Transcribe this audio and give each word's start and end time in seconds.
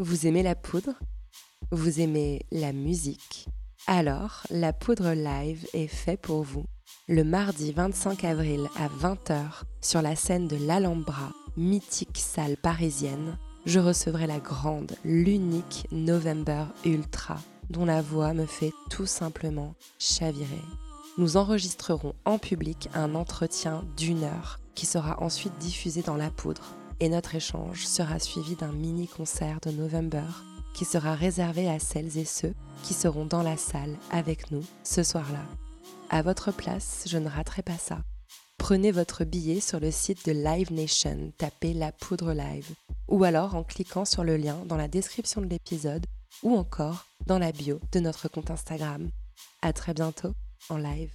Vous 0.00 0.28
aimez 0.28 0.44
la 0.44 0.54
poudre? 0.54 0.92
Vous 1.72 1.98
aimez 1.98 2.46
la 2.52 2.72
musique? 2.72 3.48
Alors, 3.88 4.44
la 4.48 4.72
poudre 4.72 5.12
live 5.12 5.66
est 5.74 5.88
fait 5.88 6.16
pour 6.16 6.44
vous. 6.44 6.66
Le 7.08 7.24
mardi 7.24 7.72
25 7.72 8.22
avril 8.22 8.68
à 8.76 8.86
20h, 8.86 9.64
sur 9.80 10.00
la 10.00 10.14
scène 10.14 10.46
de 10.46 10.54
l'Alhambra, 10.54 11.32
mythique 11.56 12.16
salle 12.16 12.56
parisienne, 12.56 13.38
je 13.66 13.80
recevrai 13.80 14.28
la 14.28 14.38
grande, 14.38 14.94
l'unique 15.04 15.88
November 15.90 16.66
Ultra, 16.84 17.40
dont 17.68 17.84
la 17.84 18.00
voix 18.00 18.34
me 18.34 18.46
fait 18.46 18.72
tout 18.90 19.06
simplement 19.06 19.74
chavirer. 19.98 20.62
Nous 21.16 21.36
enregistrerons 21.36 22.14
en 22.24 22.38
public 22.38 22.88
un 22.94 23.16
entretien 23.16 23.84
d'une 23.96 24.22
heure 24.22 24.60
qui 24.76 24.86
sera 24.86 25.20
ensuite 25.20 25.58
diffusé 25.58 26.02
dans 26.02 26.16
la 26.16 26.30
poudre. 26.30 26.76
Et 27.00 27.08
notre 27.08 27.34
échange 27.34 27.86
sera 27.86 28.18
suivi 28.18 28.56
d'un 28.56 28.72
mini-concert 28.72 29.60
de 29.60 29.70
November 29.70 30.24
qui 30.74 30.84
sera 30.84 31.14
réservé 31.14 31.68
à 31.68 31.78
celles 31.78 32.18
et 32.18 32.24
ceux 32.24 32.54
qui 32.82 32.94
seront 32.94 33.24
dans 33.24 33.42
la 33.42 33.56
salle 33.56 33.96
avec 34.10 34.50
nous 34.50 34.64
ce 34.84 35.02
soir-là. 35.02 35.44
À 36.10 36.22
votre 36.22 36.52
place, 36.52 37.04
je 37.06 37.18
ne 37.18 37.28
raterai 37.28 37.62
pas 37.62 37.78
ça. 37.78 37.98
Prenez 38.58 38.90
votre 38.90 39.24
billet 39.24 39.60
sur 39.60 39.80
le 39.80 39.90
site 39.90 40.26
de 40.26 40.32
Live 40.32 40.72
Nation, 40.72 41.32
tapez 41.38 41.72
la 41.72 41.92
poudre 41.92 42.32
live, 42.32 42.74
ou 43.06 43.24
alors 43.24 43.54
en 43.54 43.62
cliquant 43.62 44.04
sur 44.04 44.24
le 44.24 44.36
lien 44.36 44.58
dans 44.66 44.76
la 44.76 44.88
description 44.88 45.40
de 45.40 45.46
l'épisode, 45.46 46.06
ou 46.42 46.56
encore 46.56 47.06
dans 47.26 47.38
la 47.38 47.52
bio 47.52 47.80
de 47.92 48.00
notre 48.00 48.28
compte 48.28 48.50
Instagram. 48.50 49.10
À 49.62 49.72
très 49.72 49.94
bientôt 49.94 50.32
en 50.68 50.76
live. 50.76 51.12